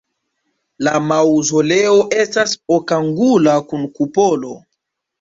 La 0.87 0.93
maŭzoleo 1.09 2.01
estas 2.25 2.57
okangula 2.81 3.57
kun 3.71 3.89
kupolo. 4.01 4.61